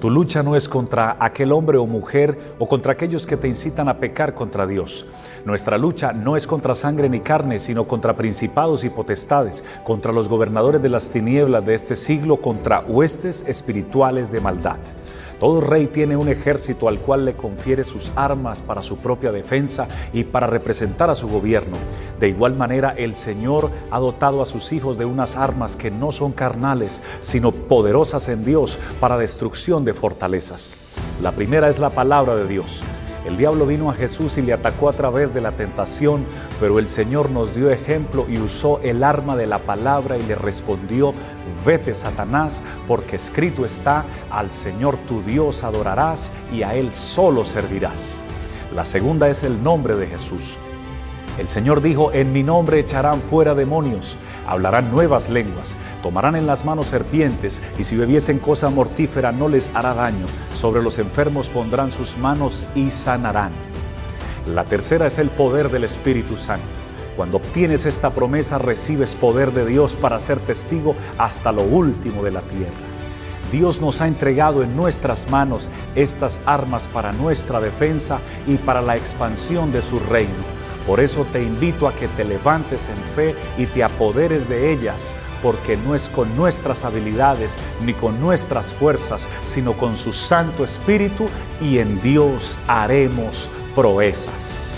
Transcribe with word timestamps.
Tu 0.00 0.10
lucha 0.10 0.44
no 0.44 0.54
es 0.54 0.68
contra 0.68 1.16
aquel 1.18 1.50
hombre 1.50 1.76
o 1.76 1.84
mujer 1.84 2.38
o 2.60 2.68
contra 2.68 2.92
aquellos 2.92 3.26
que 3.26 3.36
te 3.36 3.48
incitan 3.48 3.88
a 3.88 3.98
pecar 3.98 4.32
contra 4.32 4.64
Dios. 4.64 5.06
Nuestra 5.44 5.76
lucha 5.76 6.12
no 6.12 6.36
es 6.36 6.46
contra 6.46 6.76
sangre 6.76 7.08
ni 7.08 7.18
carne, 7.18 7.58
sino 7.58 7.88
contra 7.88 8.14
principados 8.14 8.84
y 8.84 8.90
potestades, 8.90 9.64
contra 9.82 10.12
los 10.12 10.28
gobernadores 10.28 10.80
de 10.80 10.88
las 10.88 11.10
tinieblas 11.10 11.66
de 11.66 11.74
este 11.74 11.96
siglo, 11.96 12.36
contra 12.36 12.80
huestes 12.80 13.44
espirituales 13.48 14.30
de 14.30 14.40
maldad. 14.40 14.76
Todo 15.38 15.60
rey 15.60 15.86
tiene 15.86 16.16
un 16.16 16.28
ejército 16.28 16.88
al 16.88 16.98
cual 16.98 17.24
le 17.24 17.34
confiere 17.34 17.84
sus 17.84 18.10
armas 18.16 18.62
para 18.62 18.82
su 18.82 18.98
propia 18.98 19.30
defensa 19.30 19.86
y 20.12 20.24
para 20.24 20.46
representar 20.46 21.10
a 21.10 21.14
su 21.14 21.28
gobierno. 21.28 21.76
De 22.18 22.28
igual 22.28 22.56
manera, 22.56 22.94
el 22.96 23.14
Señor 23.14 23.70
ha 23.90 23.98
dotado 24.00 24.42
a 24.42 24.46
sus 24.46 24.72
hijos 24.72 24.98
de 24.98 25.04
unas 25.04 25.36
armas 25.36 25.76
que 25.76 25.90
no 25.90 26.10
son 26.10 26.32
carnales, 26.32 27.02
sino 27.20 27.52
poderosas 27.52 28.28
en 28.28 28.44
Dios 28.44 28.78
para 29.00 29.16
destrucción 29.16 29.84
de 29.84 29.94
fortalezas. 29.94 30.76
La 31.22 31.32
primera 31.32 31.68
es 31.68 31.78
la 31.78 31.90
palabra 31.90 32.34
de 32.34 32.46
Dios. 32.46 32.82
El 33.28 33.36
diablo 33.36 33.66
vino 33.66 33.90
a 33.90 33.92
Jesús 33.92 34.38
y 34.38 34.42
le 34.42 34.54
atacó 34.54 34.88
a 34.88 34.94
través 34.94 35.34
de 35.34 35.42
la 35.42 35.52
tentación, 35.52 36.24
pero 36.58 36.78
el 36.78 36.88
Señor 36.88 37.28
nos 37.28 37.54
dio 37.54 37.68
ejemplo 37.70 38.24
y 38.26 38.38
usó 38.38 38.80
el 38.82 39.04
arma 39.04 39.36
de 39.36 39.46
la 39.46 39.58
palabra 39.58 40.16
y 40.16 40.22
le 40.22 40.34
respondió, 40.34 41.12
vete 41.62 41.92
Satanás, 41.92 42.64
porque 42.86 43.16
escrito 43.16 43.66
está, 43.66 44.06
al 44.30 44.50
Señor 44.50 44.96
tu 45.06 45.20
Dios 45.24 45.62
adorarás 45.62 46.32
y 46.50 46.62
a 46.62 46.74
Él 46.74 46.94
solo 46.94 47.44
servirás. 47.44 48.22
La 48.74 48.86
segunda 48.86 49.28
es 49.28 49.42
el 49.42 49.62
nombre 49.62 49.94
de 49.96 50.06
Jesús. 50.06 50.56
El 51.38 51.48
Señor 51.48 51.80
dijo, 51.82 52.12
en 52.12 52.32
mi 52.32 52.42
nombre 52.42 52.80
echarán 52.80 53.22
fuera 53.22 53.54
demonios, 53.54 54.18
hablarán 54.44 54.90
nuevas 54.90 55.28
lenguas, 55.28 55.76
tomarán 56.02 56.34
en 56.34 56.48
las 56.48 56.64
manos 56.64 56.88
serpientes, 56.88 57.62
y 57.78 57.84
si 57.84 57.96
bebiesen 57.96 58.40
cosa 58.40 58.70
mortífera 58.70 59.30
no 59.30 59.48
les 59.48 59.72
hará 59.76 59.94
daño. 59.94 60.26
Sobre 60.52 60.82
los 60.82 60.98
enfermos 60.98 61.48
pondrán 61.48 61.92
sus 61.92 62.18
manos 62.18 62.66
y 62.74 62.90
sanarán. 62.90 63.52
La 64.52 64.64
tercera 64.64 65.06
es 65.06 65.18
el 65.18 65.30
poder 65.30 65.70
del 65.70 65.84
Espíritu 65.84 66.36
Santo. 66.36 66.66
Cuando 67.16 67.36
obtienes 67.36 67.86
esta 67.86 68.10
promesa 68.10 68.58
recibes 68.58 69.14
poder 69.14 69.52
de 69.52 69.64
Dios 69.64 69.94
para 69.94 70.18
ser 70.18 70.40
testigo 70.40 70.96
hasta 71.18 71.52
lo 71.52 71.62
último 71.62 72.24
de 72.24 72.32
la 72.32 72.40
tierra. 72.42 72.72
Dios 73.52 73.80
nos 73.80 74.00
ha 74.00 74.08
entregado 74.08 74.64
en 74.64 74.76
nuestras 74.76 75.30
manos 75.30 75.70
estas 75.94 76.42
armas 76.46 76.88
para 76.88 77.12
nuestra 77.12 77.60
defensa 77.60 78.18
y 78.46 78.56
para 78.56 78.82
la 78.82 78.96
expansión 78.96 79.70
de 79.70 79.82
su 79.82 80.00
reino 80.00 80.57
por 80.88 81.00
eso 81.00 81.26
te 81.26 81.42
invito 81.42 81.86
a 81.86 81.94
que 81.94 82.08
te 82.08 82.24
levantes 82.24 82.88
en 82.88 82.96
fe 82.96 83.34
y 83.58 83.66
te 83.66 83.84
apoderes 83.84 84.48
de 84.48 84.72
ellas, 84.72 85.14
porque 85.42 85.76
no 85.76 85.94
es 85.94 86.08
con 86.08 86.34
nuestras 86.34 86.82
habilidades 86.82 87.54
ni 87.84 87.92
con 87.92 88.18
nuestras 88.22 88.72
fuerzas, 88.72 89.28
sino 89.44 89.74
con 89.74 89.98
su 89.98 90.14
Santo 90.14 90.64
Espíritu 90.64 91.28
y 91.60 91.76
en 91.76 92.00
Dios 92.00 92.58
haremos 92.66 93.50
proezas. 93.74 94.68